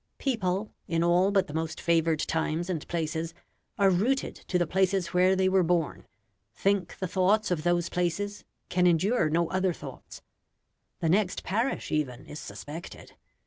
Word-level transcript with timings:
People, 0.17 0.73
in 0.87 1.03
all 1.03 1.29
but 1.29 1.45
the 1.45 1.53
most 1.53 1.79
favoured 1.79 2.21
times 2.21 2.71
and 2.71 2.87
places, 2.87 3.35
are 3.77 3.91
rooted 3.91 4.33
to 4.47 4.57
the 4.57 4.65
places 4.65 5.13
where 5.13 5.35
they 5.35 5.47
were 5.47 5.61
born, 5.61 6.07
think 6.55 6.97
the 6.97 7.07
thoughts 7.07 7.51
of 7.51 7.61
those 7.61 7.87
places, 7.87 8.43
can 8.67 8.87
endure 8.87 9.29
no 9.29 9.47
other 9.51 9.73
thoughts. 9.73 10.23
The 11.01 11.09
next 11.09 11.43
parish 11.43 11.91
even 11.91 12.25
is 12.25 12.39
suspected. 12.39 13.11